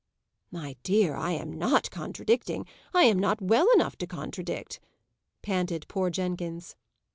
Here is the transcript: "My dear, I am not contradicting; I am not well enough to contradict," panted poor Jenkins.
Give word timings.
"My 0.49 0.75
dear, 0.81 1.13
I 1.13 1.33
am 1.33 1.53
not 1.59 1.91
contradicting; 1.91 2.65
I 2.91 3.03
am 3.03 3.19
not 3.19 3.39
well 3.39 3.67
enough 3.75 3.97
to 3.97 4.07
contradict," 4.07 4.79
panted 5.43 5.87
poor 5.87 6.09
Jenkins. 6.09 6.75